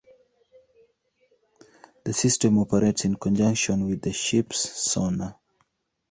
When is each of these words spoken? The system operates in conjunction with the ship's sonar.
The 2.05 2.11
system 2.13 2.57
operates 2.57 3.05
in 3.05 3.13
conjunction 3.17 3.87
with 3.87 4.01
the 4.01 4.11
ship's 4.11 4.67
sonar. 4.91 5.37